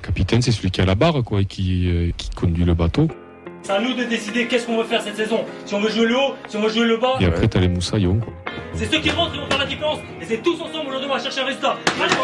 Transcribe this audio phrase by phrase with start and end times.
[0.00, 3.08] capitaine, c'est celui qui a la barre, quoi, et qui, euh, qui conduit le bateau.
[3.62, 5.40] C'est à nous de décider qu'est-ce qu'on veut faire cette saison.
[5.66, 7.16] Si on veut jouer le haut, si on veut jouer le bas.
[7.20, 8.32] Et après, t'as les moussaillons, quoi.
[8.74, 9.98] C'est ceux qui rentrent qui vont faire la différence.
[10.20, 11.76] Et c'est tous ensemble aujourd'hui, on va chercher un résultat.
[12.00, 12.14] Allez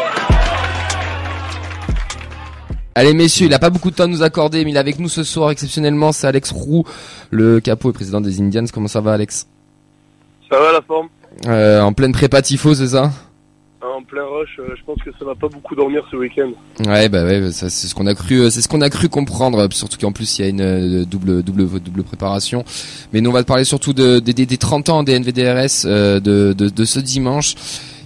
[2.95, 4.97] Allez messieurs, il a pas beaucoup de temps à nous accorder, mais il est avec
[4.97, 6.11] nous ce soir exceptionnellement.
[6.11, 6.83] C'est Alex Roux,
[7.29, 8.65] le capot et président des Indians.
[8.73, 9.47] Comment ça va, Alex?
[10.49, 11.09] Ça va la forme?
[11.45, 13.11] Euh, En pleine prépa tifo, c'est ça?
[13.79, 14.57] En plein rush.
[14.59, 16.49] euh, je pense que ça va pas beaucoup dormir ce week-end.
[16.87, 19.07] Ouais, bah ouais, ça, c'est ce qu'on a cru, euh, c'est ce qu'on a cru
[19.07, 19.67] comprendre.
[19.71, 22.65] Surtout qu'en plus il y a une euh, double, double, double préparation.
[23.13, 25.85] Mais nous on va te parler surtout de, des- des, des 30 ans des NVDRS
[25.85, 27.53] euh, de, ce dimanche.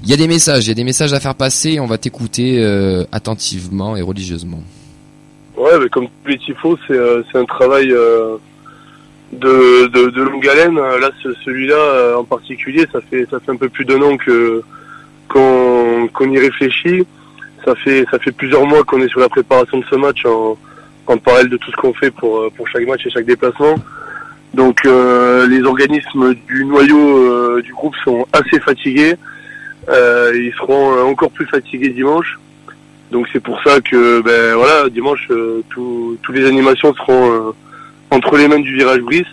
[0.04, 1.80] Il y a des messages, il y a des messages à faire passer.
[1.80, 4.62] On va t'écouter euh, attentivement et religieusement.
[5.56, 8.36] Ouais, mais comme tous les tifos, c'est euh, c'est un travail euh,
[9.32, 10.78] de, longue haleine.
[10.78, 14.02] Euh, Là, ce- celui-là euh, en particulier, ça fait ça fait un peu plus d'un
[14.02, 14.62] an que
[15.32, 17.06] qu'on qu'on y réfléchit.
[17.66, 20.58] Ça fait ça fait plusieurs mois qu'on est sur la préparation de ce match en,
[21.26, 23.76] parallèle de tout ce qu'on fait pour euh, pour chaque match et chaque déplacement.
[24.54, 29.16] Donc euh, les organismes du noyau euh, du groupe sont assez fatigués.
[29.90, 32.40] Ils seront encore plus fatigués dimanche.
[33.12, 35.28] Donc c'est pour ça que ben voilà dimanche
[35.70, 37.54] tout- toutes les animations seront
[38.10, 39.32] entre les mains du virage Brice.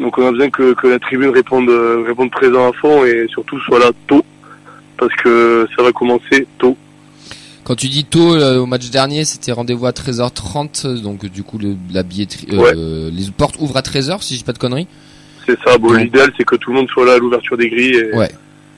[0.00, 1.70] Donc on a besoin que, que la tribune réponde
[2.10, 4.24] réponde présent à fond et surtout soit là tôt
[5.08, 6.76] parce que ça va commencer tôt.
[7.64, 11.58] Quand tu dis tôt euh, au match dernier, c'était rendez-vous à 13h30, donc du coup
[11.58, 14.88] le, la billetterie, euh, les portes ouvrent à 13h si je dis pas de conneries.
[15.46, 15.78] C'est ça.
[15.78, 18.30] Bon l'idéal c'est que tout le monde soit là à l'ouverture des grilles et, Ouais.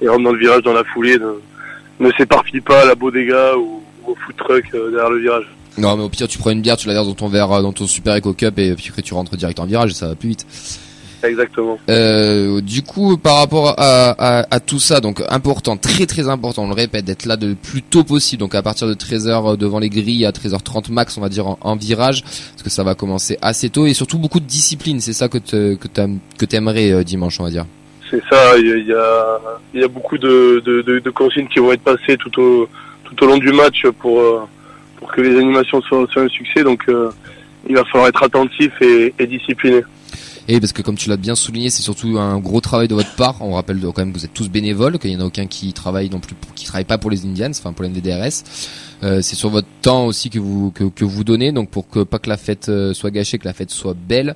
[0.03, 1.19] et rentre dans le virage dans la foulée.
[1.19, 5.21] Ne, ne s'éparpille pas à la bodega ou, ou au food truck euh, derrière le
[5.21, 5.45] virage.
[5.79, 7.63] Non mais au pire tu prends une bière, tu la verses dans ton verre, euh,
[7.63, 10.09] dans ton super Eco Cup et puis après tu rentres direct en virage et ça
[10.09, 10.47] va plus vite.
[11.25, 11.79] Exactement.
[11.89, 16.65] Euh, du coup, par rapport à, à, à tout ça, donc important, très très important,
[16.65, 19.79] on le répète, d'être là le plus tôt possible, donc à partir de 13h devant
[19.79, 22.95] les grilles, à 13h30 max, on va dire en, en virage, parce que ça va
[22.95, 27.05] commencer assez tôt, et surtout beaucoup de discipline, c'est ça que te- que t'aimerais euh,
[27.05, 27.67] dimanche, on va dire.
[28.11, 29.39] C'est ça, il y a,
[29.75, 32.69] il y a, beaucoup de, de, de, de consignes qui vont être passées tout au,
[33.05, 34.41] tout au long du match pour, euh,
[34.99, 36.63] pour que les animations soient, soient un succès.
[36.63, 37.11] Donc euh,
[37.69, 39.81] il va falloir être attentif et, et discipliné.
[40.47, 43.15] Et parce que comme tu l'as bien souligné, c'est surtout un gros travail de votre
[43.17, 43.37] part.
[43.41, 45.73] On rappelle quand même que vous êtes tous bénévoles, qu'il y en a aucun qui
[45.73, 48.45] travaille non plus, pour- qui travaille pas pour les Indians, enfin pour les NVDRS.
[49.03, 52.03] Euh, c'est sur votre temps aussi que vous que, que vous donnez, donc pour que
[52.03, 54.35] pas que la fête euh, soit gâchée, que la fête soit belle,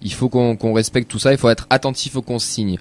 [0.00, 1.32] il faut qu'on qu'on respecte tout ça.
[1.32, 2.78] Il faut être attentif aux consignes.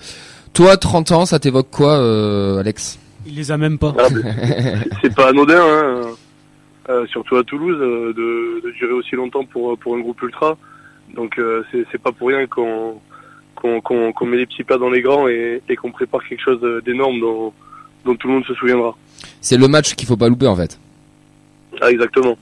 [0.53, 2.99] Toi, 30 ans, ça t'évoque quoi, euh, Alex?
[3.25, 3.95] Il les a même pas.
[3.99, 4.07] Ah,
[5.01, 6.01] c'est pas anodin, hein,
[6.89, 10.57] euh, surtout à Toulouse, euh, de, de durer aussi longtemps pour, pour un groupe ultra.
[11.15, 12.99] Donc euh, c'est pas pour rien qu'on
[14.25, 17.53] met les petits pas dans les grands et, et qu'on prépare quelque chose d'énorme dont,
[18.05, 18.95] dont tout le monde se souviendra.
[19.41, 20.79] C'est le match qu'il faut pas louper en fait.
[21.81, 22.37] Ah, exactement.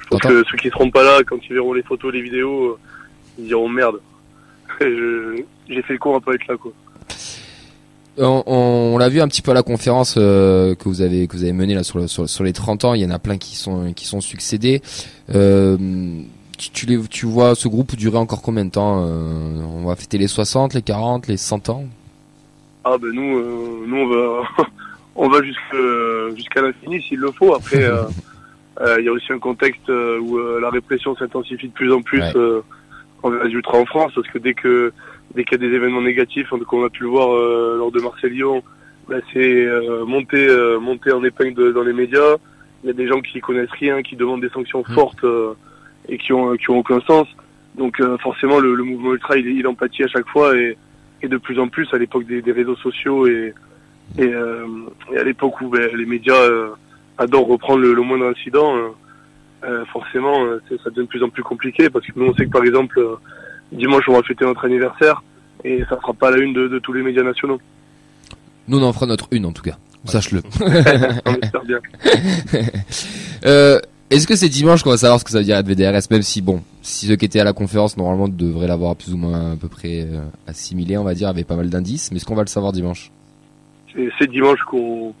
[0.00, 2.64] Je pense que ceux qui seront pas là, quand ils verront les photos, les vidéos,
[2.70, 2.78] euh,
[3.38, 3.96] ils diront merde.
[4.80, 6.72] J'ai fait le con à pas être là, quoi.
[8.20, 11.28] On, on- on l'a vu un petit peu à la conférence euh, que vous avez
[11.28, 12.94] que vous avez menée là sur, le- sur, sur les 30 ans.
[12.94, 14.82] Il y en a plein qui sont qui sont succédés.
[15.34, 15.76] Euh,
[16.58, 19.96] tu, tu les tu vois ce groupe durer encore combien de temps euh, On va
[19.96, 21.84] fêter les 60, les 40, les 100 ans?
[22.84, 24.42] Ah, ben nous, euh, nous on va,
[25.16, 27.54] on va jusque- jusqu'à l'infini s'il le faut.
[27.54, 32.02] Après, euh, il y a aussi un contexte où la répression s'intensifie de plus en
[32.02, 32.60] plus Ouais.
[33.22, 34.92] envers les ultras en France, parce que dès que
[35.34, 37.28] dès qu'il y a des événements négatifs, hein, comme on a pu le voir
[37.76, 38.62] lors de Marseille-Lyon,
[39.08, 39.66] bah, c'est
[40.06, 40.48] monter
[40.80, 42.36] monter en épingle de- dans les médias.
[42.84, 44.94] Il y a des gens qui connaissent rien, qui demandent des sanctions Mm.
[44.94, 45.24] fortes
[46.08, 47.26] et qui ont qui ont aucun sens.
[47.76, 50.76] Donc euh, forcément, le, le mouvement ultra, il, il empathie à chaque fois et,
[51.22, 53.54] et de plus en plus à l'époque des, des réseaux sociaux et
[54.16, 54.66] et, euh,
[55.12, 56.70] et à l'époque où ben, les médias euh,
[57.18, 58.88] adorent reprendre le, le moindre incident, euh,
[59.64, 62.46] euh, forcément, euh, ça devient de plus en plus compliqué parce que nous, on sait
[62.46, 63.16] que par exemple, euh,
[63.72, 65.22] dimanche, on va fêter notre anniversaire
[65.64, 67.60] et ça sera pas la une de, de tous les médias nationaux.
[68.68, 69.76] Nous on en fera notre une en tout cas.
[70.04, 70.42] Sache-le.
[71.26, 71.80] on espère bien.
[73.46, 73.78] Euh,
[74.10, 76.40] Est-ce que c'est dimanche qu'on va savoir ce que ça veut dire VDRS Même si
[76.40, 79.56] bon, si ceux qui étaient à la conférence normalement devraient l'avoir plus ou moins à
[79.56, 82.10] peu près euh, assimilé, on va dire, avec pas mal d'indices.
[82.10, 83.10] Mais est-ce qu'on va le savoir dimanche?
[84.18, 85.12] C'est dimanche qu'on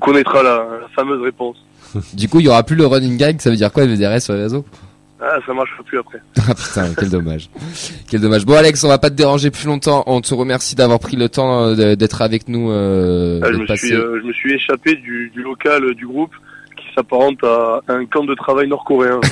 [0.00, 1.56] connaîtra la, la fameuse réponse.
[2.14, 3.40] Du coup, il y aura plus le running gag.
[3.40, 4.64] Ça veut dire quoi VDRS sur les réseaux?
[5.20, 6.20] Ah, ça marchera plus après.
[6.48, 7.50] Ah putain, quel dommage.
[8.08, 8.44] Quel dommage.
[8.46, 10.04] Bon Alex, on va pas te déranger plus longtemps.
[10.06, 12.70] On te remercie d'avoir pris le temps euh, d'être avec nous.
[12.70, 16.34] Euh, Ah, je, me suis, euh, je me suis échappé du, du local du groupe
[17.02, 19.20] s'apparente à un camp de travail nord-coréen.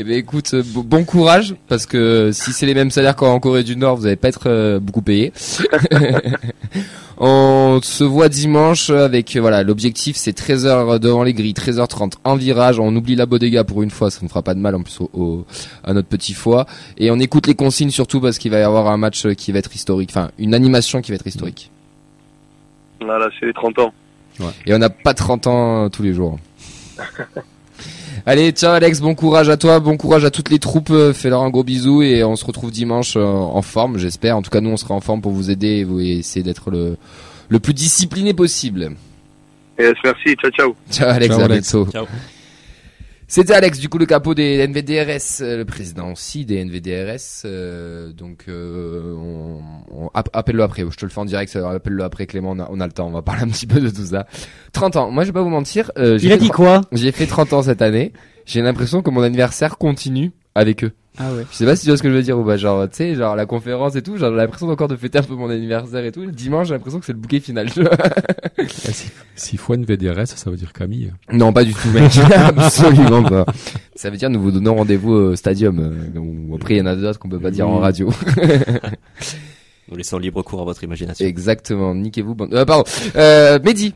[0.00, 3.40] Eh ben écoute, euh, bo- bon courage parce que si c'est les mêmes salaires qu'en
[3.40, 5.32] Corée du Nord, vous allez pas être euh, beaucoup payé.
[7.18, 12.36] On se voit dimanche avec euh, voilà l'objectif c'est 13h devant les grilles, 13h30 en
[12.36, 12.78] virage.
[12.78, 15.00] On oublie la bodega pour une fois, ça ne fera pas de mal en plus
[15.00, 15.44] au, au-
[15.82, 16.66] à notre petit foie.
[16.96, 19.58] Et on écoute les consignes surtout parce qu'il va y avoir un match qui va
[19.58, 21.72] être historique, enfin une animation qui va être historique.
[23.00, 23.92] Voilà, c'est les 30 ans.
[24.66, 26.38] Et on n'a pas 30 ans euh, tous les jours.
[28.26, 31.42] Allez, ciao Alex, bon courage à toi, bon courage à toutes les troupes, euh, fais-leur
[31.42, 34.36] un gros bisou et on se retrouve dimanche euh, en forme, j'espère.
[34.36, 36.70] En tout cas, nous on sera en forme pour vous aider et vous essayer d'être
[36.70, 36.96] le,
[37.48, 38.90] le plus discipliné possible.
[39.78, 40.74] Yes, merci, ciao, ciao.
[40.90, 41.72] Ciao Alex, Ciao, à Alex.
[41.74, 41.90] bientôt.
[41.92, 42.06] Ciao.
[43.30, 47.42] C'était Alex, du coup le capot des NVDRS, euh, le président aussi des NVDRS.
[47.44, 49.60] euh, donc euh, on,
[49.94, 52.68] on- app- appelle-le après, je te le fais en direct, appelle-le après Clément, on a,
[52.70, 54.26] on a le temps, on va parler un petit peu de tout ça.
[54.72, 56.80] 30 ans, moi je vais pas vous mentir, euh, Il a dit quoi?
[56.92, 58.12] j'ai fait 30 ans cette année,
[58.46, 60.92] j'ai l'impression que mon anniversaire continue avec eux.
[61.20, 61.44] Ah ouais.
[61.50, 62.96] Je sais pas si tu vois ce que je veux dire ou pas, genre tu
[62.96, 65.50] sais, genre la conférence et tout, genre j'ai l'impression encore de fêter un peu mon
[65.50, 66.20] anniversaire et tout.
[66.22, 67.70] Le dimanche j'ai l'impression que c'est le bouquet final.
[67.70, 67.90] tu vois.
[69.34, 71.12] S'il faut une VDRS, ça veut dire Camille.
[71.32, 72.12] Non, pas du tout, mec.
[72.34, 73.46] Absolument pas.
[73.96, 75.78] Ça veut dire nous vous donnons rendez-vous au stadium.
[75.80, 78.12] euh, après, il y en a d'autres qu'on peut pas dire en radio.
[79.90, 81.24] Nous laissons libre cours à votre imagination.
[81.26, 81.94] Exactement.
[81.94, 82.34] Niquez-vous.
[82.34, 82.84] bande- Euh, pardon.
[83.16, 83.94] Euh, Mehdi,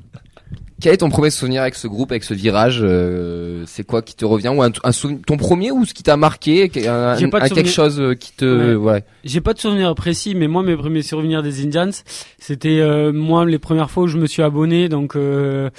[0.83, 4.17] quel est ton premier souvenir avec ce groupe, avec ce virage euh, C'est quoi qui
[4.17, 7.29] te revient ou un, un souvenir, ton premier ou ce qui t'a marqué, un, J'ai
[7.29, 7.73] pas de un quelque souvenir.
[7.73, 9.05] chose euh, qui te, ouais.
[9.23, 11.93] J'ai pas de souvenirs précis, mais moi mes premiers souvenirs des Indians,
[12.41, 15.71] c'était euh, moi les premières fois où je me suis abonné, donc euh,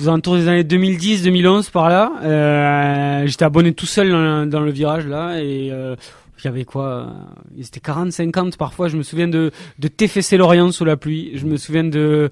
[0.00, 3.24] aux alentours des années 2010-2011 par là.
[3.24, 5.72] J'étais abonné tout seul dans, dans le virage là et
[6.38, 8.88] il y avait quoi euh, C'était 40-50 parfois.
[8.88, 11.32] Je me souviens de de TFC Lorient sous la pluie.
[11.34, 12.30] Je me souviens de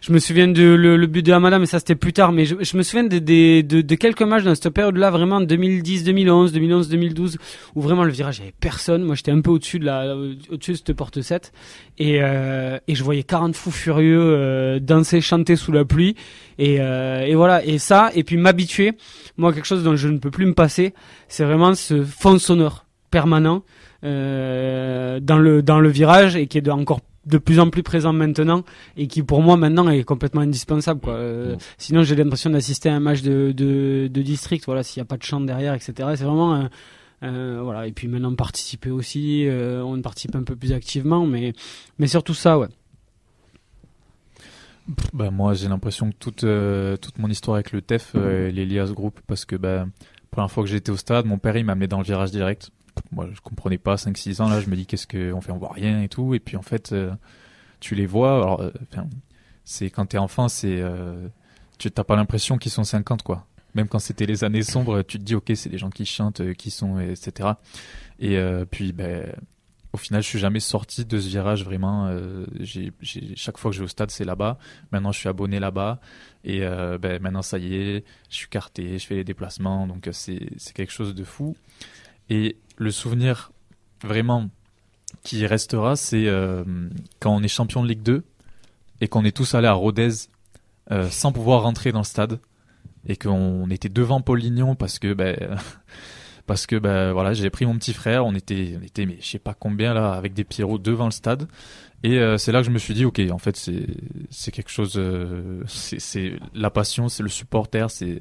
[0.00, 2.32] je me souviens de le, le but de Hamada, mais ça c'était plus tard.
[2.32, 5.40] Mais je, je me souviens de, de, de, de quelques matchs dans cette période-là, vraiment
[5.40, 7.38] 2010, 2011, 2011, 2012,
[7.74, 9.02] où vraiment le virage, il y avait personne.
[9.02, 11.52] Moi, j'étais un peu au-dessus de la, au-dessus de cette porte 7.
[11.98, 16.16] Et, euh, et je voyais 40 fous furieux euh, danser, chanter sous la pluie.
[16.58, 17.64] Et, euh, et voilà.
[17.64, 18.92] Et ça, et puis m'habituer.
[19.36, 20.92] Moi, quelque chose dont je ne peux plus me passer,
[21.28, 22.83] c'est vraiment ce fond sonore
[23.14, 23.62] permanent
[24.02, 27.84] euh, dans le dans le virage et qui est de, encore de plus en plus
[27.84, 28.64] présent maintenant
[28.96, 31.14] et qui pour moi maintenant est complètement indispensable quoi.
[31.14, 35.06] Euh, Sinon j'ai l'impression d'assister à un match de, de, de district voilà s'il n'y
[35.06, 35.92] a pas de chant derrière etc.
[36.16, 40.72] C'est vraiment un, voilà et puis maintenant participer aussi euh, on participe un peu plus
[40.72, 41.52] activement mais
[42.00, 42.68] mais surtout ça ouais.
[45.14, 46.44] Bah, moi, j'ai l'impression que toute,
[47.00, 49.86] toute mon histoire avec le TEF, elle est liée à ce groupe parce que, bah,
[50.30, 52.70] première fois que j'étais au stade, mon père, il m'a amené dans le virage direct.
[53.12, 55.72] Moi, je comprenais pas, 5-6 ans, là, je me dis, qu'est-ce qu'on fait, on voit
[55.72, 56.34] rien et tout.
[56.34, 57.12] Et puis, en fait, euh,
[57.80, 58.70] tu les vois, alors, euh,
[59.64, 61.28] c'est, quand t'es enfant, c'est, euh,
[61.78, 63.46] tu t'as pas l'impression qu'ils sont 50, quoi.
[63.74, 66.52] Même quand c'était les années sombres, tu te dis, ok, c'est des gens qui chantent,
[66.54, 67.50] qui sont, etc.
[68.20, 68.38] Et,
[68.70, 69.32] puis, ben,
[69.92, 72.06] au final, je suis jamais sorti de ce virage vraiment.
[72.06, 72.46] euh,
[73.34, 74.58] chaque fois que je vais au stade, c'est là-bas.
[74.92, 75.98] Maintenant, je suis abonné là-bas.
[76.44, 79.88] Et ben, maintenant, ça y est, je suis carté, je fais les déplacements.
[79.88, 80.38] Donc, c'est
[80.72, 81.56] quelque chose de fou.
[82.30, 83.52] Et le souvenir
[84.02, 84.48] vraiment
[85.22, 86.64] qui restera, c'est euh,
[87.20, 88.24] quand on est champion de Ligue 2
[89.00, 90.10] et qu'on est tous allés à Rodez
[90.90, 92.40] euh, sans pouvoir rentrer dans le stade
[93.06, 95.36] et qu'on était devant Paul Lignon parce que ben
[96.46, 99.26] parce que ben voilà j'ai pris mon petit frère on était on était mais je
[99.26, 101.48] sais pas combien là avec des Pierrots devant le stade.
[102.02, 103.86] Et euh, c'est là que je me suis dit ok en fait c'est
[104.30, 105.00] c'est quelque chose
[105.66, 108.20] c'est la passion c'est le supporter c'est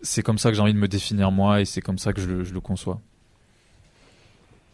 [0.00, 2.20] c'est comme ça que j'ai envie de me définir moi et c'est comme ça que
[2.20, 3.00] je le conçois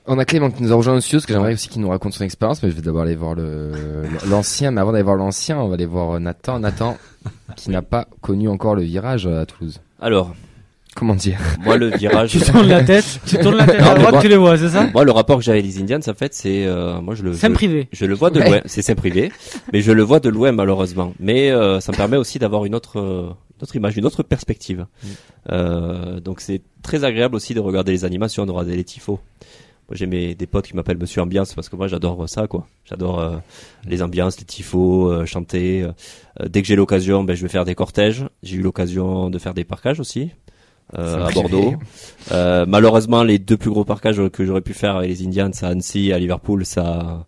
[0.07, 1.89] On a Clément qui nous a rejoint au studio, parce que j'aimerais aussi qu'il nous
[1.89, 3.73] raconte son expérience, mais je vais d'abord aller voir le
[4.29, 4.71] l'ancien.
[4.71, 6.59] Mais avant d'aller voir l'ancien, on va aller voir Nathan.
[6.59, 6.99] Nathan,
[7.57, 9.81] qui n'a pas connu encore le virage à Toulouse.
[10.01, 10.35] Alors,
[10.95, 11.39] Comment dire?
[11.65, 12.31] moi, le virage.
[12.39, 14.57] Tu tournes la tête, tu tournes la tête Non, à droite, moi- tu les vois,
[14.59, 14.87] c'est ça?
[14.93, 17.33] Moi, le rapport que j'ai avec les Indians, en fait, c'est, euh, moi, je le,
[17.35, 17.89] C'est je, privé.
[17.91, 18.49] je le vois de Ouais.
[18.49, 18.61] loin.
[18.67, 19.33] C'est c'est privé,
[19.73, 21.15] mais je le vois de loin, malheureusement.
[21.19, 23.23] Mais euh, ça me permet aussi d'avoir une autre, euh,
[23.57, 24.87] une autre image, une autre perspective.
[25.51, 29.19] Euh, donc, c'est très agréable aussi de regarder les animations, de regarder les tifos.
[29.89, 32.67] Moi, j'ai mes des potes qui m'appellent Monsieur Ambiance parce que moi, j'adore ça, quoi.
[32.85, 33.37] J'adore euh,
[33.87, 35.83] les ambiances, les tifos, euh, chanter.
[35.83, 38.25] Euh, dès que j'ai l'occasion, ben, je vais faire des cortèges.
[38.43, 40.31] J'ai eu l'occasion de faire des parcages aussi.
[40.99, 41.75] euh, à Bordeaux.
[42.33, 45.69] Euh, malheureusement, les deux plus gros parcages que j'aurais pu faire avec les Indians à
[45.69, 47.27] Annecy, à Liverpool, ça,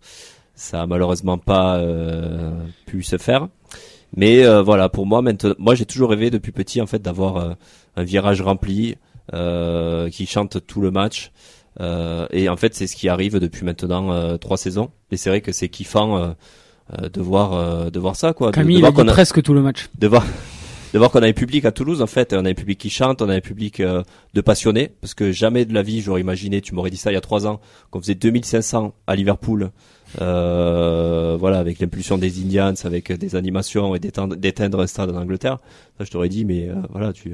[0.55, 2.51] ça a malheureusement pas euh,
[2.85, 3.47] pu se faire.
[4.15, 7.37] Mais euh, voilà, pour moi, maintenant, moi j'ai toujours rêvé depuis petit en fait d'avoir
[7.37, 7.53] euh,
[7.97, 8.95] un virage rempli
[9.33, 11.31] euh, qui chante tout le match.
[11.79, 14.89] Euh, et en fait, c'est ce qui arrive depuis maintenant euh, trois saisons.
[15.11, 18.51] Et c'est vrai que c'est kiffant euh, de voir euh, de voir ça quoi.
[18.51, 19.89] Camille, de il a voir a- presque tout le match.
[19.97, 20.25] de voir
[20.93, 22.89] de voir qu'on a un public à Toulouse en fait on a un public qui
[22.89, 24.03] chante on a un public euh,
[24.33, 27.15] de passionnés parce que jamais de la vie j'aurais imaginé tu m'aurais dit ça il
[27.15, 27.59] y a trois ans
[27.91, 29.71] qu'on faisait 2500 à Liverpool
[30.21, 35.57] euh, voilà, avec l'impulsion des Indians, avec des animations et d'éteindre un stade en Angleterre,
[35.97, 37.33] ça je t'aurais dit, mais euh, voilà, tu,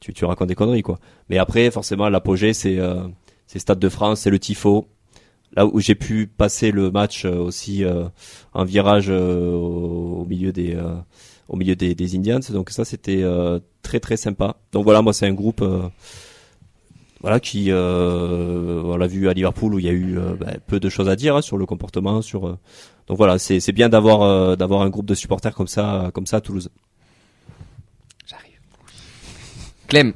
[0.00, 0.98] tu tu racontes des conneries quoi.
[1.30, 3.06] Mais après, forcément, l'apogée c'est euh,
[3.46, 4.86] c'est Stade de France, c'est le tifo.
[5.54, 8.08] Là où j'ai pu passer le match euh, aussi euh,
[8.52, 10.96] en virage euh, au, milieu des euh,
[11.48, 14.56] au milieu des, Indians, donc ça c'était euh, très très sympa.
[14.72, 15.88] Donc voilà, moi c'est un groupe euh,
[17.20, 20.58] voilà qui euh, on l'a vu à Liverpool où il y a eu euh, ben,
[20.66, 22.58] peu de choses à dire hein, sur le comportement sur euh,
[23.06, 26.26] donc voilà c'est c'est bien d'avoir euh, d'avoir un groupe de supporters comme ça comme
[26.26, 26.70] ça à Toulouse
[29.88, 30.14] Clem.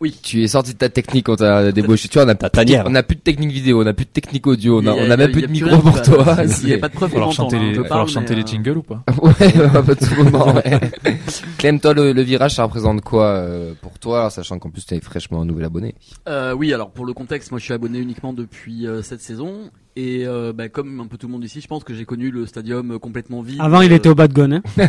[0.00, 0.18] Oui.
[0.22, 2.08] Tu es sorti de ta technique, on t'a débauché.
[2.08, 2.84] Tu vois, on a, Ta plus de- tanière.
[2.88, 4.96] on a plus de technique vidéo, on a plus de technique audio, on a, Il
[4.96, 6.36] y a- on a même plus de micro pour toi.
[6.62, 7.72] Il n'y a pas de preuve Falloir qu'on chanter les, hein.
[7.82, 10.54] Falloir parle, chanter les euh, jingles ou pas Ouais, à tout moment.
[10.54, 10.80] ouais.
[11.58, 14.86] Clem, toi, le, le virage, ça représente quoi euh, pour toi, alors, sachant qu'en plus
[14.86, 15.94] tu es fraîchement un nouvel abonné?
[16.28, 19.70] Euh, oui, alors pour le contexte, moi je suis abonné uniquement depuis euh, cette saison
[20.00, 22.30] et euh, bah, comme un peu tout le monde ici, je pense que j'ai connu
[22.30, 23.58] le stadium euh, complètement vide.
[23.60, 24.54] Avant, il Euh, était au bas de Gone.
[24.54, 24.62] Hein.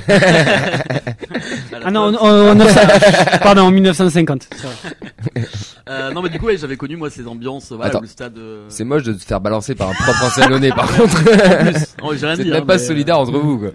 [1.84, 2.80] Ah non, en, en- en 900
[3.42, 4.48] pardon, en 1950.
[4.52, 5.48] c'est vrai.
[5.90, 8.02] Euh, non, mais du coup, ouais, j'avais connu moi ces ambiances, voilà, Attends.
[8.02, 8.38] le stade.
[8.38, 11.24] euh, C'est moche de te faire balancer par un propre ancien lyonnais, par contre.
[12.04, 13.72] Oh, j'ai rien C'est même hein, pas mais, euh, solidaire entre vous, quoi.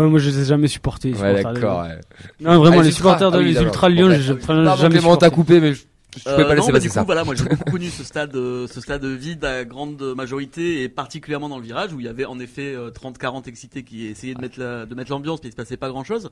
[0.00, 1.12] Ouais, moi, je les ai jamais supportés.
[1.12, 1.82] les Ouais, supporters de d'accord.
[1.84, 1.90] Lyon.
[1.94, 2.00] ouais.
[2.40, 3.60] Non, vraiment, Ah, les les supporters de ah oui, les.
[3.62, 4.08] Ultras de Lyon,
[4.46, 5.30] Pardon, jamais Clément, t'as supporté.
[5.30, 5.82] coupé, mais je,
[6.16, 7.00] je Euh, pas non, bah, du ça.
[7.00, 10.82] coup, voilà, moi j'ai beaucoup connu ce stade, euh, ce stade vide à grande majorité
[10.82, 14.06] et particulièrement dans le virage où il y avait en effet euh, 30-40 excités qui
[14.06, 16.30] essayaient de mettre la, de mettre l'ambiance puis il se passait pas grand chose.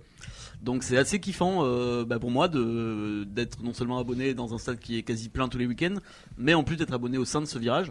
[0.62, 4.58] Donc c'est assez kiffant euh, bah, pour moi de d'être non seulement abonné dans un
[4.58, 5.96] stade qui est quasi plein tous les week-ends,
[6.38, 7.90] mais en plus d'être abonné au sein de ce virage.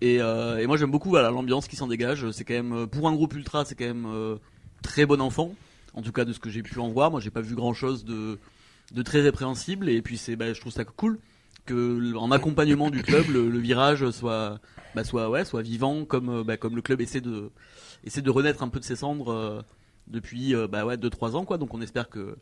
[0.00, 2.30] Et, euh, et moi j'aime beaucoup voilà l'ambiance qui s'en dégage.
[2.30, 4.36] C'est quand même euh, pour un groupe ultra, c'est quand même euh,
[4.82, 5.54] très bon enfant.
[5.92, 7.10] En tout cas de ce que j'ai pu en voir.
[7.10, 8.38] Moi j'ai pas vu grand chose de
[8.92, 11.18] de très répréhensible et puis c'est bah, je trouve ça cool
[11.66, 14.58] que en accompagnement du club le, virage soit
[14.94, 17.50] bah, soit ouais soit vivant comme euh, bah, comme le club essaie de
[18.04, 19.62] essaie de renaître un peu de ses cendres euh,
[20.10, 21.58] depuis euh, bah ouais deux trois ans quoi.
[21.58, 22.36] Donc on espère que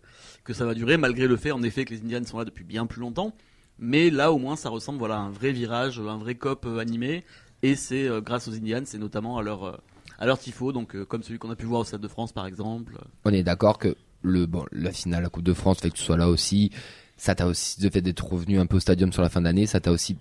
[0.45, 2.64] que ça va durer malgré le fait en effet que les Indians sont là depuis
[2.64, 3.35] bien plus longtemps.
[3.78, 6.78] Mais là au moins ça ressemble voilà à un vrai virage un vrai cop euh,
[6.78, 7.25] animé.
[7.62, 9.81] Et c'est euh, grâce aux Indians et notamment à leur
[10.19, 10.73] à leur tifo.
[10.73, 12.99] Donc euh, comme celui qu'on a pu voir au Stade de France par exemple.
[13.25, 16.03] On est d'accord que le bon, la finale, la Coupe de France, fait que tu
[16.03, 16.71] sois là aussi.
[17.17, 19.67] Ça t'a aussi, le fait d'être revenu un peu au stadium sur la fin d'année,
[19.67, 20.17] ça t'a aussi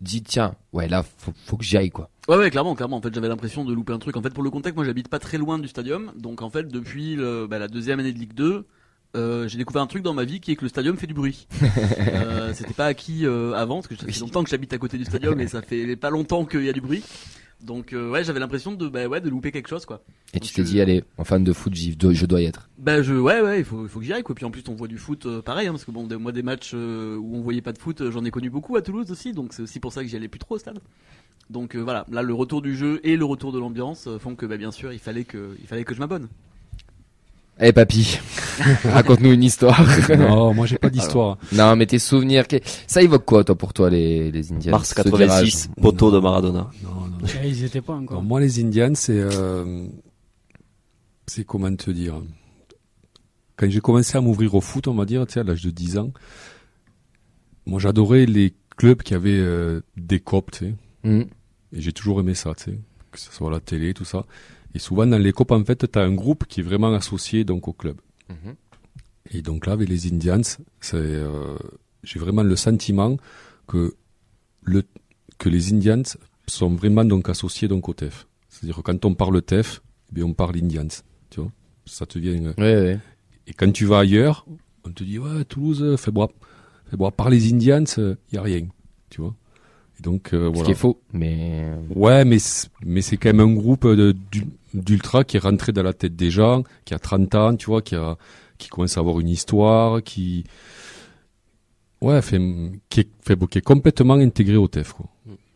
[0.00, 2.08] dit, tiens, ouais, là, faut, faut que j'y aille, quoi.
[2.28, 2.96] Ouais, ouais, clairement, clairement.
[2.98, 4.16] En fait, j'avais l'impression de louper un truc.
[4.16, 6.12] En fait, pour le contexte, moi, j'habite pas très loin du stadium.
[6.16, 8.64] Donc, en fait, depuis le- bah, la deuxième année de Ligue 2,
[9.16, 11.14] euh, j'ai découvert un truc dans ma vie qui est que le stadium fait du
[11.14, 11.48] bruit.
[11.98, 14.98] euh, C'était pas acquis euh, avant, parce que ça fait longtemps que j'habite à côté
[14.98, 17.02] du stadium et ça fait pas longtemps qu'il y a du bruit.
[17.62, 20.00] Donc, euh, ouais, j'avais l'impression de, bah, ouais, de louper quelque chose, quoi.
[20.32, 22.68] Et tu t'es euh, dit, allez, en fan de foot, dois- je dois y être.
[22.78, 24.34] Bah je ouais ouais il faut il faut que j'y aille quoi.
[24.34, 26.30] Puis en plus on voit du foot euh, pareil hein, parce que bon des- moi
[26.32, 29.10] des matchs euh, où on voyait pas de foot j'en ai connu beaucoup à Toulouse
[29.10, 30.78] aussi donc c'est aussi pour ça que j'y allais plus trop au stade.
[31.50, 32.04] Donc euh, voilà.
[32.12, 34.92] Là le retour du jeu et le retour de l'ambiance font que bah, bien sûr
[34.92, 36.28] il fallait que il fallait que je m'abonne.
[37.60, 38.20] Eh, papy,
[38.84, 39.82] raconte-nous une histoire.
[40.16, 41.38] Non, moi j'ai pas d'histoire.
[41.52, 44.90] non, mais tes souvenirs, que- ça évoque quoi, toi, pour toi, les, les Indians mars
[44.90, 46.70] ce 86 virage poteau de Maradona.
[46.84, 46.90] Non,
[47.44, 48.22] Ils étaient pas Non, encore.
[48.22, 49.86] moi les Indians, c'est euh,
[51.26, 52.20] c'est comment te dire.
[53.56, 55.98] Quand j'ai commencé à m'ouvrir au foot, on va dire, tu à l'âge de 10
[55.98, 56.12] ans,
[57.66, 60.74] moi j'adorais les clubs qui avaient euh, des copes, tu sais.
[61.02, 61.22] Hmm.
[61.72, 62.78] Et j'ai toujours aimé ça, tu sais,
[63.10, 64.24] que ce soit à la télé, tout ça.
[64.74, 67.66] Et souvent dans les copes, en fait, t'as un groupe qui est vraiment associé donc
[67.68, 68.00] au club.
[68.30, 68.54] Mhm.
[69.30, 70.40] Et donc là, avec les Indians,
[70.80, 71.56] c'est, euh,
[72.04, 73.16] j'ai vraiment le sentiment
[73.66, 73.94] que
[74.62, 74.82] le
[75.38, 76.02] que les Indians
[76.48, 78.26] sont vraiment donc associés donc au TEF.
[78.48, 80.88] C'est-à-dire quand on parle TEF, eh bien on parle Indians,
[81.30, 81.50] tu vois.
[81.86, 82.34] Ça te vient.
[82.44, 82.98] euh, Ouais, ouais.
[83.46, 84.46] Et quand tu vas ailleurs,
[84.84, 86.28] on te dit ouais Toulouse, euh, fais boire,
[86.90, 88.66] fais boire par les Indians, il y a rien,
[89.10, 89.34] tu vois.
[89.98, 90.64] Et donc euh, Ce voilà.
[90.64, 93.86] qui est faux, mais Ouais, mais c'est- mais c'est quand même un groupe
[94.74, 97.82] d'ultra qui est rentré dans la tête des gens, qui a 30 ans, tu vois,
[97.82, 98.16] qui a
[98.58, 100.44] qui commence à avoir une histoire, qui
[102.00, 102.40] ouais, fait,
[102.88, 105.06] qui est, fait, qui est complètement intégré au TEF quoi.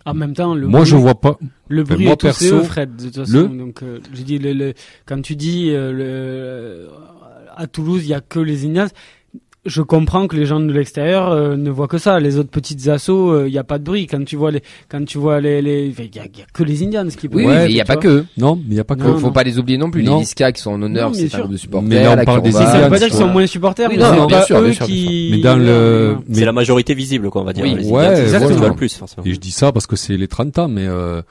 [0.04, 1.38] En même temps, le Moi, bruit, je vois pas.
[1.68, 3.48] le bruit moi, est perso, eux, Fred, de toute façon.
[3.48, 4.74] le- Donc, euh, j'ai dit, le, le-
[5.06, 6.88] quand tu dis euh, le,
[7.56, 8.88] à Toulouse, il y a que les Indians.
[9.64, 12.18] Je comprends que les gens de l'extérieur euh, ne voient que ça.
[12.18, 14.08] Les autres petites assos, euh, il y a pas de bruit.
[14.08, 17.06] Quand tu vois les, quand tu vois les, il y y a que les Indians
[17.06, 17.38] qui peuvent.
[17.38, 18.02] oui, Ouais, mais il y a pas vois.
[18.02, 18.24] que.
[18.36, 19.02] Non, mais il y a pas que.
[19.02, 19.32] Faut, Non, faut non.
[19.32, 20.02] pas les oublier non plus.
[20.02, 20.16] Non.
[20.16, 21.88] Les Visca qui sont en honneur, c'est un groupe de supporters.
[21.88, 23.46] Mais là, on la parle des Corva- Ça veut Indians, pas dire qu'ils sont moins
[23.46, 25.28] supporters, Oui, mais non, bien sûr, eux bien sûr, qui.
[25.30, 27.76] Mais dans le, mais c'est la majorité visible quoi on va dire Oui.
[27.76, 28.56] les Ouais, Indians, c'est ceux qui voilà.
[28.56, 30.88] voient le plus forcément Et je dis ça parce que c'est les 30 ans, mais
[30.88, 31.22] euh,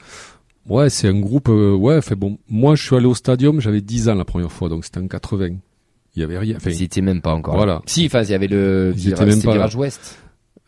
[0.70, 1.50] ouais, c'est un groupe.
[1.50, 2.38] euh, ouais, fait bon.
[2.50, 5.08] Moi, je suis allé au stadium, j'avais 10 ans la première fois, donc c'était en
[5.08, 5.56] 80.
[6.16, 6.56] Il y avait rien.
[6.58, 7.56] Enfin, Ils étaient même pas encore.
[7.56, 7.74] Voilà.
[7.76, 7.82] là.
[7.86, 10.18] Si, enfin, il y avait le virage, même c'était pas virage ouest.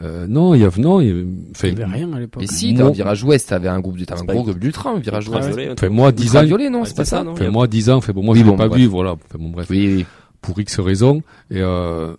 [0.01, 2.19] Euh, non, il y a non, il y a- enfin, Il y avait rien à
[2.19, 2.43] l'époque.
[2.43, 5.29] Et si, dans le virage ouest, t'avais un groupe, un gros groupe d'ultra, un virage
[5.29, 5.49] ouest.
[5.71, 8.11] Enfin, moi 10 ans, Ultraviolet, non, c'est pas ça, non enfin, moi 10 ans, fait
[8.13, 9.67] bon moi je l'ai pas vu, voilà, bon bref.
[9.69, 10.05] Oui, oui.
[10.41, 11.21] pour X raisons.
[11.51, 12.15] Et, euh,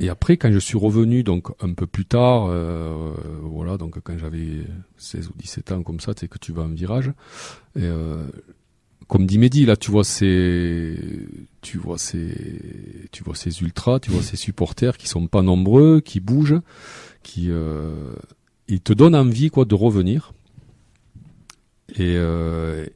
[0.00, 3.12] et après, quand je suis revenu, donc un peu plus tard, euh,
[3.42, 4.64] voilà, donc quand j'avais
[4.96, 7.08] 16 ou 17 ans comme ça, tu sais que tu vas en virage.
[7.76, 8.24] Et euh,
[9.10, 10.96] comme dit Mehdi, là, tu vois ces,
[11.62, 16.00] tu vois ces, tu vois ces ultras, tu vois ces supporters qui sont pas nombreux,
[16.00, 16.60] qui bougent,
[17.24, 18.14] qui, euh,
[18.68, 20.32] ils te donnent envie, quoi, de revenir.
[21.96, 22.86] Et, euh,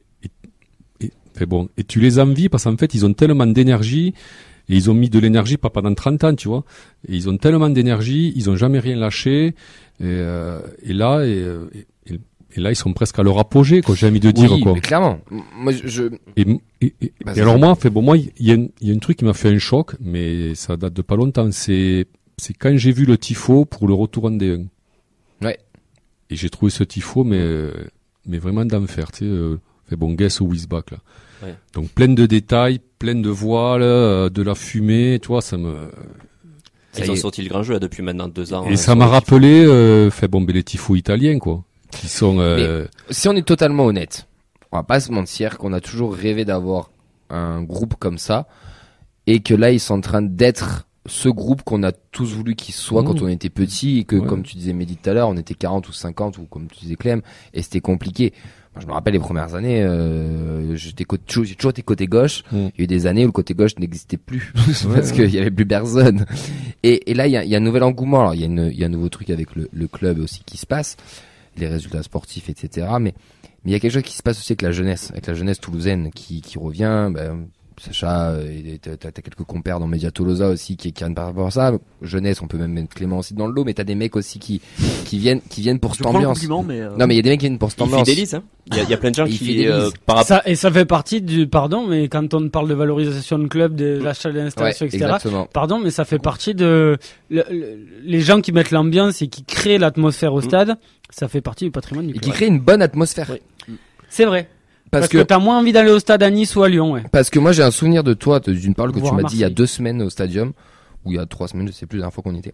[1.01, 4.13] et, et, bon, et tu les envies parce qu'en fait, ils ont tellement d'énergie
[4.69, 6.63] et ils ont mis de l'énergie pas pendant 30 ans, tu vois.
[7.09, 9.47] Et ils ont tellement d'énergie, ils ont jamais rien lâché.
[9.47, 9.53] Et,
[10.03, 11.85] euh, et là, et, euh, et,
[12.55, 13.95] et là, ils sont presque à leur apogée, quoi.
[13.95, 14.73] J'ai envie de dire, oui, quoi.
[14.73, 15.19] mais clairement.
[15.57, 16.03] Moi, je, je-
[16.37, 16.45] Et,
[16.81, 17.39] et, et- Vas-y.
[17.39, 19.17] et alors moi, fait bon, moi, il y a, un- il y a un truc
[19.17, 21.49] qui m'a fait un choc, mais ça date de pas longtemps.
[21.51, 22.05] C'est,
[22.37, 24.65] c'est quand j'ai vu le tifo pour le retour en D1.
[25.41, 25.57] Ouais.
[26.29, 27.41] Et j'ai trouvé ce tifo, mais,
[28.25, 29.25] mais vraiment d'enfer, tu sais.
[29.25, 29.57] Euh,
[29.89, 30.97] fait bon, guess who is back, là.
[31.43, 31.53] Ouais.
[31.73, 35.89] Donc plein de détails, plein de voiles, euh, de la fumée, tu vois, ça me,
[36.97, 38.65] Ils ont sorti le grand jeu là, depuis maintenant deux ans.
[38.65, 41.63] et hein, ça m'a rappelé, euh, fait bon, ben, les tifos italiens, quoi.
[41.95, 44.27] Qui sont, euh, si on est totalement honnête,
[44.71, 46.91] on va pas se mentir qu'on a toujours rêvé d'avoir
[47.29, 48.47] un groupe comme ça
[49.27, 52.73] et que là ils sont en train d'être ce groupe qu'on a tous voulu qu'il
[52.73, 53.05] soit Mmh.
[53.05, 54.27] quand on était petit et que Ouais.
[54.27, 56.79] comme tu disais Mehdi tout à l'heure on était 40 ou 50 ou comme tu
[56.81, 57.21] disais Clem
[57.53, 58.33] et c'était compliqué.
[58.73, 61.05] Moi, je me rappelle les premières années, euh, j'étais
[61.43, 62.43] j'ai toujours été côté gauche.
[62.51, 62.57] Mmh.
[62.57, 65.11] Il y a eu des années où le côté gauche n'existait plus parce ouais.
[65.13, 66.25] qu'il y avait plus personne.
[66.83, 68.19] Et, et là, il y a, il y a un nouvel engouement.
[68.19, 70.19] Alors, il y a, une, il y a un nouveau truc avec le, le club
[70.19, 70.97] aussi qui se passe,
[71.59, 72.87] les résultats sportifs, etc.
[72.99, 73.13] Mais
[73.65, 75.33] mais il y a quelque chose qui se passe aussi avec la jeunesse, avec la
[75.33, 77.09] jeunesse toulousaine qui, qui revient.
[77.11, 77.47] Ben,
[77.77, 81.47] Sacha, euh, et t'as quelques compères dans Media Tolosa aussi qui, qui viennent par rapport
[81.47, 81.73] à ça.
[82.01, 84.39] Jeunesse, on peut même mettre Clément aussi dans le lot, mais t'as des mecs aussi
[84.39, 84.61] qui,
[85.03, 86.41] qui viennent, qui viennent pour cette ambiance.
[86.65, 86.79] mais.
[86.81, 88.07] euh, Non, mais il y a des mecs qui viennent pour cette ambiance.
[88.33, 88.43] hein.
[88.67, 90.55] Il y, a- il y a plein de gens qui, euh, par rapport Ça, et
[90.55, 94.29] ça fait partie du, pardon, mais quand on parle de valorisation de club, de l'achat
[94.29, 95.03] Ouais, d'installation, etc.
[95.03, 95.45] exactement.
[95.51, 96.97] Pardon, mais ça fait partie de
[97.29, 100.77] le- le- les gens qui mettent l'ambiance et qui créent l'atmosphère au stade.
[101.09, 102.23] Ça fait partie du patrimoine du Et club.
[102.23, 103.29] qui crée une bonne atmosphère.
[103.31, 103.75] Oui.
[104.09, 104.47] C'est vrai.
[104.95, 106.93] Parce, Parce, que, que, t'as moins envie d'aller au stade à Nice ou à Lyon,
[106.93, 107.03] ouais.
[107.11, 109.35] parce que moi j'ai un souvenir de toi, d'une parole que Voir tu m'as dit
[109.35, 110.53] il y a deux semaines au stadium,
[111.03, 112.53] ou il y a trois semaines, je sais plus la dernière fois qu'on y était.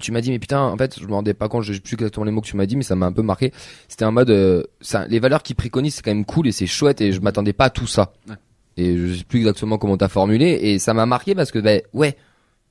[0.00, 1.94] Tu m'as dit mais putain en fait je me rendais pas compte, je sais plus
[1.94, 3.52] exactement les mots que tu m'as dit mais ça m'a un peu marqué.
[3.88, 6.68] C'était un mode euh, ça, les valeurs qu'ils préconisent c'est quand même cool et c'est
[6.68, 8.12] chouette et je m'attendais pas à tout ça.
[8.28, 8.34] Ouais.
[8.76, 11.82] Et je sais plus exactement comment t'as formulé et ça m'a marqué parce que ben
[11.94, 12.16] ouais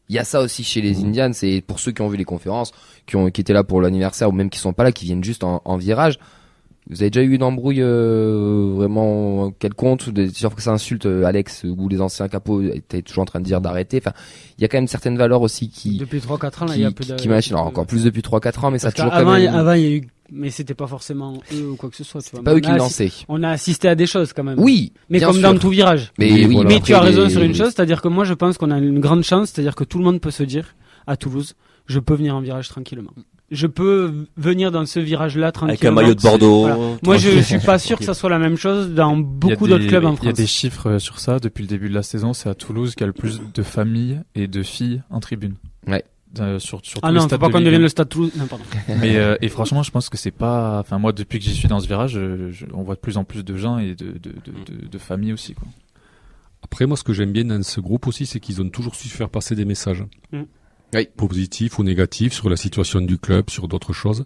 [0.08, 2.26] il y a ça aussi chez les Indians et pour ceux qui ont vu les
[2.26, 2.72] conférences,
[3.08, 5.24] qui ont qui étaient là pour l'anniversaire ou même qui sont pas là, qui viennent
[5.24, 6.20] juste en, en virage.
[6.90, 11.24] Vous avez déjà eu une embrouille euh, vraiment quelconque des- Sûr que ça insulte euh,
[11.24, 13.98] Alex ou les anciens capots étaient toujours en train de dire d'arrêter.
[13.98, 14.14] Enfin,
[14.58, 16.84] il y a quand même certaines valeurs aussi qui Depuis 3-4 ans, là, qui, il
[16.84, 17.16] y a peu qui, de.
[17.16, 17.56] qui machinent.
[17.56, 19.54] Alors encore plus depuis 3-4 ans, mais ça a toujours quand qu'avant, même.
[19.56, 22.22] avant, il y a eu, mais c'était pas forcément eux ou quoi que ce soit,
[22.22, 22.44] tu vois.
[22.44, 23.12] pas Mais eux on qui le lançaient.
[23.30, 24.60] On a assisté à des choses quand même.
[24.60, 25.52] Oui, Mais bien comme sûr.
[25.54, 26.14] dans tout virage.
[26.20, 26.70] Mais Oui, oui, voilà.
[26.70, 28.78] Mais tu as raison les- sur une chose, c'est-à-dire que moi je pense qu'on a
[28.78, 30.76] une grande chance, c'est-à-dire que tout le monde peut se dire
[31.08, 31.56] à Toulouse,
[31.88, 33.12] je peux venir en virage tranquillement.
[33.52, 35.74] Je peux venir dans ce virage-là tranquillement.
[35.74, 36.62] avec un maillot de Bordeaux.
[36.62, 36.98] Voilà.
[37.04, 39.86] Moi je, je suis pas sûr que ça soit la même chose dans beaucoup d'autres
[39.88, 40.34] clubs en Il y a France.
[40.34, 41.40] des chiffres euh, sur ça.
[41.40, 43.62] Depuis le début de la saison, c'est à Toulouse qu'il y a le plus de
[43.64, 45.56] familles et de filles en tribune.
[45.88, 46.04] Ouais.
[46.40, 47.84] Euh, sur, sur Ah non, faut pas qu'on devienne 1.
[47.84, 48.32] le stade Toulouse.
[48.36, 48.66] Non, pardon.
[49.00, 50.80] Mais euh, et franchement, je pense que c'est pas.
[50.80, 53.18] Enfin, moi, depuis que j'y suis dans ce virage, je- je- on voit de plus
[53.18, 55.54] en plus de gens et de de, de, de, de familles aussi.
[55.54, 55.68] Quoi.
[56.64, 59.08] Après, moi, ce que j'aime bien dans ce groupe aussi, c'est qu'ils ont toujours su
[59.08, 60.04] faire passer des messages.
[60.34, 60.42] Mm.
[60.94, 61.08] Oui.
[61.18, 64.26] Positifs ou négatifs sur la situation du club, sur d'autres choses.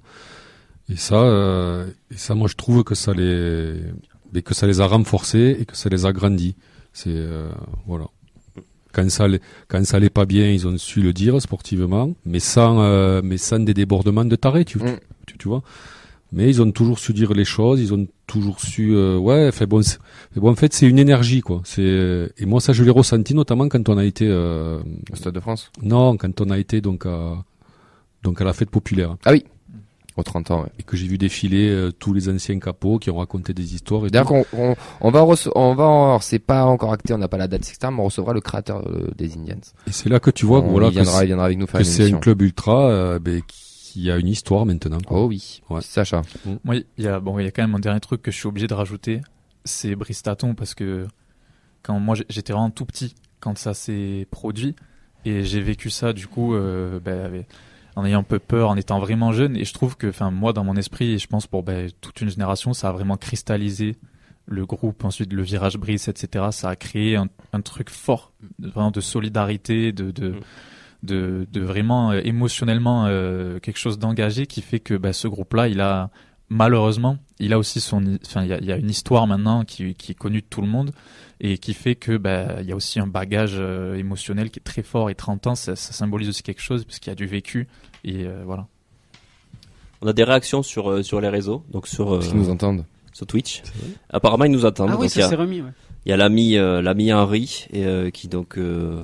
[0.89, 3.75] Et ça, euh, et ça, moi, je trouve que ça les,
[4.33, 6.55] mais que ça les a renforcés et que ça les a grandis.
[6.93, 7.49] C'est, euh,
[7.87, 8.05] voilà.
[8.91, 9.27] Quand ça,
[9.67, 13.37] quand ça allait pas bien, ils ont su le dire sportivement, mais sans, euh, mais
[13.37, 14.97] sans des débordements de taré, tu, Mm.
[15.27, 15.61] tu, tu vois.
[16.31, 19.65] Mais ils ont toujours su dire les choses, ils ont toujours su, euh, ouais, fait
[19.65, 19.81] bon,
[20.35, 21.61] bon, en fait, c'est une énergie, quoi.
[21.63, 24.79] C'est et moi ça, je l'ai ressenti notamment quand on a été, euh,
[25.11, 25.71] Au Stade de France.
[25.81, 27.43] non, quand on a été donc à
[28.21, 29.15] donc à la fête populaire
[30.17, 30.69] Aux 30 ans, ouais.
[30.77, 34.05] et que j'ai vu défiler euh, tous les anciens capots qui ont raconté des histoires.
[34.05, 37.17] Et D'ailleurs, qu'on- on, on va, on va, en- alors, c'est pas encore acté, on
[37.17, 37.77] n'a pas la date, etc.
[37.91, 39.55] Mais on recevra le créateur euh, des Indians.
[39.87, 41.79] Et c'est là que tu vois, On- voilà, il que viendra, viendra avec nous faire
[41.79, 43.68] que c'est un club ultra, euh, qui
[44.11, 44.99] a une histoire maintenant.
[45.05, 45.21] quoi.
[45.21, 45.61] Oh oui.
[45.69, 45.81] Ouais.
[45.81, 46.21] Sacha.
[46.63, 48.37] Moi, il y a bon, il y a quand même un dernier truc que je
[48.37, 49.21] suis obligé de rajouter,
[49.65, 51.07] c'est Bristaton parce que
[51.81, 54.75] quand moi j'étais vraiment tout petit quand ça s'est produit
[55.25, 57.47] et j'ai vécu ça du coup euh, ben, avec-
[57.95, 60.53] en ayant un peu peur, en étant vraiment jeune et je trouve que, enfin moi
[60.53, 63.95] dans mon esprit et je pense pour ben, toute une génération, ça a vraiment cristallisé
[64.45, 66.45] le groupe, ensuite le virage brise, etc.
[66.51, 70.35] Ça a créé un, un truc fort, vraiment de solidarité, de, de
[71.03, 75.67] de, de vraiment euh, émotionnellement euh, quelque chose d'engagé qui fait que bah, ce groupe-là,
[75.67, 76.09] il a
[76.49, 79.63] malheureusement, il a aussi son, enfin, il y a, il y a une histoire maintenant
[79.65, 80.91] qui, qui est connue de tout le monde
[81.41, 84.63] et qui fait que bah, il y a aussi un bagage euh, émotionnel qui est
[84.63, 87.15] très fort et 30 ans, ça, ça symbolise aussi quelque chose parce qu'il y a
[87.15, 87.67] du vécu
[88.03, 88.67] et euh, voilà.
[90.01, 92.49] On a des réactions sur euh, sur les réseaux, donc sur euh, Parce qu'ils nous
[92.49, 92.85] entendent.
[93.13, 93.61] sur Twitch.
[94.09, 94.89] Apparemment, ils nous attendent.
[94.91, 95.61] Ah oui, donc il y ça a- s'est remis.
[95.61, 95.71] Ouais.
[96.05, 99.03] Il y a l'ami euh, l'ami Henri et, euh, qui donc euh,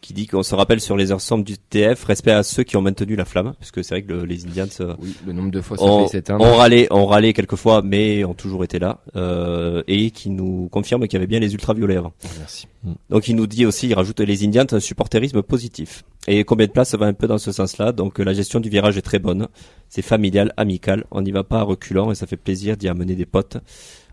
[0.00, 2.82] qui dit qu'on se rappelle sur les ensembles du TF respect à ceux qui ont
[2.82, 4.66] maintenu la flamme parce que c'est vrai que le- les Indians
[5.00, 8.24] Oui, le nombre de fois ça ont, fait ont râlé ont râlé quelques fois mais
[8.24, 11.96] ont toujours été là euh, et qui nous confirme qu'il y avait bien les ultraviolets
[11.96, 12.12] avant.
[12.38, 12.68] Merci.
[13.10, 16.72] Donc il nous dit aussi il rajoute les Indians un supporterisme positif et combien de
[16.72, 17.92] place ça va un peu dans ce sens-là?
[17.92, 19.48] Donc la gestion du virage est très bonne
[19.88, 23.16] c'est familial amical on n'y va pas à reculant et ça fait plaisir d'y amener
[23.16, 23.56] des potes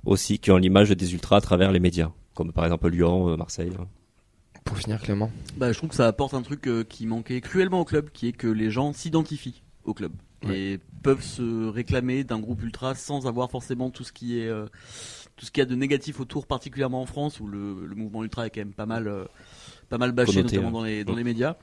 [0.06, 3.38] aussi qui ont l'image des ultras à travers les médias comme par exemple Lyon euh,
[3.38, 3.72] Marseille.
[4.66, 5.32] Pour finir, Clément.
[5.58, 8.28] Bah, je trouve que ça apporte un truc euh, qui manquait cruellement au club, qui
[8.28, 10.12] est que les gens s'identifient au club
[10.54, 14.68] et peuvent se réclamer d'un groupe ultra sans avoir forcément tout ce qui est euh,
[15.36, 18.24] tout ce qu'il y a de négatif autour, particulièrement en France où le, le mouvement
[18.24, 19.26] ultra est quand même pas mal euh,
[19.90, 20.74] pas mal bâché, Connoté, notamment ouais.
[20.74, 21.56] dans les dans les médias.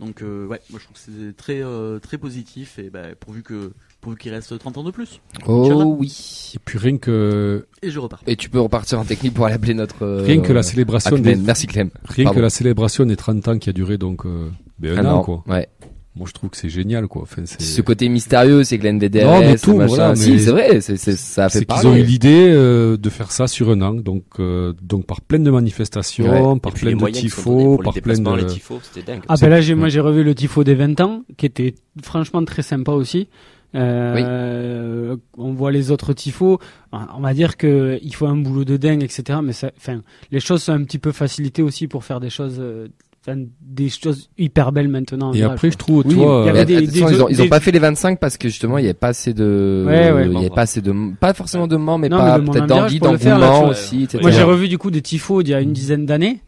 [0.00, 1.62] Donc ouais, moi je trouve que c'est très
[2.00, 5.20] très positif et bah, pourvu que pourvu qu'il reste 30 ans de plus.
[5.46, 5.84] Inch'Allah.
[5.86, 6.52] Oh oui.
[6.54, 8.20] Et puis rien que Et je repars.
[8.26, 10.02] Et tu peux repartir en technique pour aller appeler notre.
[10.04, 11.24] euh, rien que la célébration Ahmed.
[11.24, 11.88] des Merci Clem.
[12.04, 12.36] rien Pardon.
[12.38, 15.18] que la célébration des 30 ans qui a duré donc euh, ben, un Un an
[15.20, 15.44] an, quoi.
[15.48, 15.68] Ouais.
[16.14, 17.22] Moi je trouve que c'est génial quoi.
[17.22, 19.86] Enfin c'est Ce côté mystérieux, c'est que l'NVDRS, Non, mais tout, machin.
[19.94, 21.88] voilà, si, mais- c'est vrai, c'est, c'est, ça a fait c'est qu'ils parler.
[21.88, 25.38] ont eu l'idée euh, de faire ça sur un an, donc euh, donc par plein
[25.38, 26.60] de manifestations, Ouais.
[26.60, 28.36] par plein de tifos, pour par plein de.
[28.36, 29.22] les tifos, c'était dingue.
[29.26, 31.74] Ah C'est- ben là, j'ai, moi j'ai revu le tifo des 20 ans, qui était
[32.02, 33.28] franchement très sympa aussi.
[33.74, 36.58] Euh, On voit les autres tifos.
[36.92, 39.38] On va dire que il faut un boulot de dingue, etc.
[39.42, 42.56] Mais ça, enfin, les choses sont un petit peu facilitées aussi pour faire des choses,
[42.60, 42.88] euh,
[43.26, 45.30] enfin, des choses hyper belles maintenant.
[45.30, 47.44] en Et après, je trouve, Oui, avait euh, des- Attention, des- ils, ont, ils ont
[47.44, 50.12] des- pas fait les 25 parce que justement il y avait pas assez de, Ouais,
[50.12, 50.26] ouais.
[50.26, 53.00] il y avait pas assez de, pas forcément de membres, mais Non, pas peut-être d'envie,
[53.00, 54.18] d'engouement aussi, etc.
[54.22, 56.40] Moi, j'ai revu du coup des tifos il y a une dizaine d'années.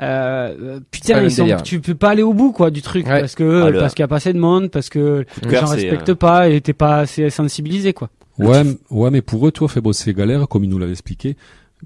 [0.00, 3.20] Euh, euh, putain, ils sont, tu peux pas aller au bout quoi du truc Ouais.
[3.20, 5.56] parce que Ah, le- parce qu'il y a pas assez de monde, parce que les
[5.56, 8.08] gens respectent euh, pas et t'es pas assez sensibilisé quoi.
[8.38, 11.36] ouais, ouais, mais pour eux, toi, fait bon, c'est galère, comme ils nous l'avaient expliqué,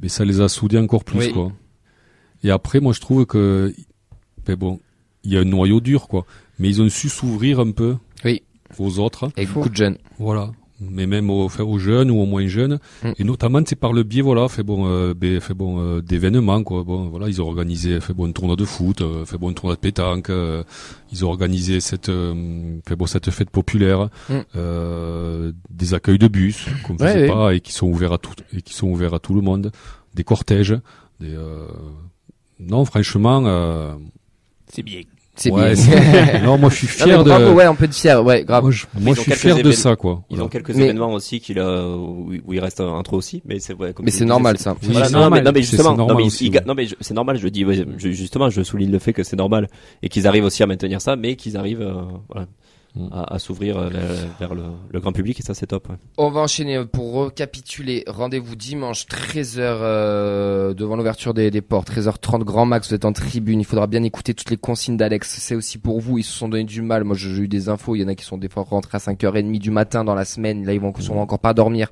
[0.00, 1.32] mais ça les a soudés encore plus, Oui.
[1.32, 1.50] quoi.
[2.44, 3.74] Et après, moi, je trouve que,
[4.46, 4.78] ben bon,
[5.24, 6.24] il y a un noyau dur, quoi,
[6.58, 8.42] mais ils ont su s'ouvrir un peu Oui.
[8.78, 9.98] aux autres, Avec beaucoup de jeunes.
[10.18, 10.50] voilà.
[10.80, 13.10] Mais même aux, enfin, aux jeunes ou aux moins jeunes, Mm.
[13.18, 16.62] et notamment c'est par le biais, voilà, fait bon, euh, ben, fait bon, euh, d'événements,
[16.64, 16.82] quoi.
[16.82, 19.52] Bon, voilà, ils ont organisé, fait bon, un tournoi de foot, euh, fait bon, un
[19.52, 20.64] tournoi de pétanque, euh,
[21.12, 24.34] ils ont organisé cette, euh, fait bon, cette fête populaire, Mm.
[24.56, 27.28] euh, des accueils de bus, qu'on Ouais, faisait ouais.
[27.28, 29.70] pas et qui sont ouverts à tout, et qui sont ouverts à tout le monde,
[30.14, 30.76] des cortèges,
[31.20, 31.68] des, euh,
[32.58, 33.94] non, franchement, euh,
[34.72, 35.02] C'est bien.
[35.36, 36.42] C'est ouais, bien.
[36.44, 38.62] non, moi je suis Non, fier de, bravo, ouais, on peut être fier, ouais, grave.
[38.62, 40.22] moi je, moi, Ils ont je suis quelques fier de ça, quoi.
[40.30, 40.44] Ils Voilà.
[40.44, 43.74] ont quelques Mais- événements aussi qu'il a, où, il reste entre eux aussi, mais c'est
[43.74, 44.76] comme Mais c'est normal, ça.
[44.80, 45.40] Voilà, non, normal.
[45.40, 46.62] mais, non, mais C'est- justement, non, normal mais, aussi, ils- ouais.
[46.64, 49.24] non, mais je- c'est normal, je dis, ouais, je- justement, je souligne le fait que
[49.24, 49.68] c'est normal
[50.04, 51.94] et qu'ils arrivent aussi à maintenir ça, mais qu'ils arrivent, euh,
[52.30, 52.46] voilà,
[53.10, 53.88] À, à s'ouvrir euh,
[54.38, 55.88] vers, le, le grand public et ça c'est top.
[55.88, 55.96] ouais.
[56.16, 58.04] On va enchaîner euh, pour récapituler.
[58.06, 61.90] Rendez-vous dimanche 13h euh, devant l'ouverture des, des portes.
[61.90, 62.88] 13h30 grand max.
[62.88, 63.58] Vous êtes en tribune.
[63.58, 65.28] Il faudra bien écouter toutes les consignes d'Alex.
[65.40, 66.18] C'est aussi pour vous.
[66.18, 67.02] Ils se sont donné du mal.
[67.02, 67.96] Moi, j'ai eu des infos.
[67.96, 70.24] Il y en a qui sont des fois rentrés à 5h30 du matin dans la
[70.24, 70.64] semaine.
[70.64, 71.88] Là, ils vont sûrement encore pas dormir.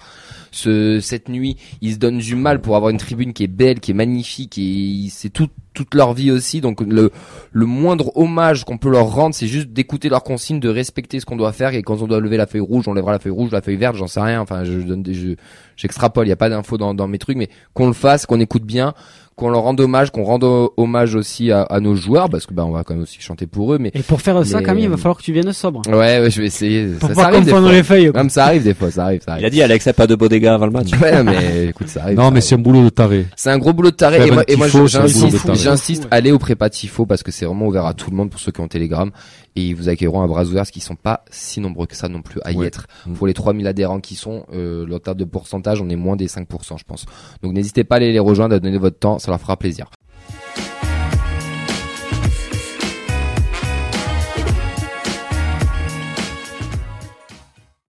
[0.53, 3.81] Ce, cette nuit, ils se donnent du mal pour avoir une tribune qui est belle,
[3.81, 6.61] qui est magnifique et c'est tout toute leur vie aussi.
[6.61, 7.11] Donc le,
[7.53, 11.27] le moindre hommage qu'on peut leur rendre, c'est juste d'écouter leurs consignes, de respecter ce
[11.27, 11.75] qu'on doit faire.
[11.75, 13.77] Et quand on doit lever la feuille rouge, on lèvera la feuille rouge, la feuille
[13.77, 14.41] verte, j'en sais rien.
[14.41, 15.35] Enfin, je donne des, je-
[15.77, 16.27] j'extrapole.
[16.27, 18.65] Il y a pas d'infos dans, dans mes trucs, mais qu'on le fasse, qu'on écoute
[18.65, 18.95] bien,
[19.37, 22.53] qu'on leur rende hommage, qu'on rende ho- hommage aussi à, à nos joueurs, parce que
[22.55, 23.79] ben on va quand même aussi chanter pour eux.
[23.79, 25.83] Mais Et pour faire ça, Camille, il va falloir que tu viennes sobre.
[25.89, 26.87] ouais, ouais, je vais essayer.
[27.01, 27.73] Pour Ça, pas ça arrive des fois.
[27.73, 28.11] les feuilles.
[28.15, 29.47] Même ça arrive des fois, ça arrive, ça Il arrive.
[29.47, 30.89] a dit Alex, pas de beaux dégâts avant le match.
[31.01, 32.17] Ouais, mais écoute, ça arrive.
[32.17, 33.27] Non, ça mais c'est un boulot de taré.
[33.37, 34.19] C'est un gros boulot de taré.
[34.19, 37.95] Faire Et moi, j'insiste, j'insiste, allez au prépa tifo parce que c'est vraiment ouvert à
[37.95, 39.11] tout le monde pour ceux qui ont Telegram.
[39.57, 42.09] Et ils vous accueilleront à bras ouverts, parce qu'ils sont pas si nombreux que ça
[42.09, 42.67] non plus à y Ouais.
[42.67, 42.87] être.
[43.15, 46.27] Pour les 3000 adhérents qui sont, euh, leur terme de pourcentage, on est moins des
[46.29, 47.05] 5%, je pense.
[47.43, 49.91] Donc n'hésitez pas à aller les rejoindre, à donner votre temps, ça leur fera plaisir.